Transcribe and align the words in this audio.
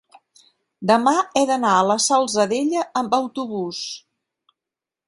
Demà 0.91 1.13
he 1.19 1.43
d'anar 1.51 1.75
a 1.81 1.85
la 1.91 1.99
Salzadella 2.07 2.87
amb 3.03 3.17
autobús. 3.21 3.87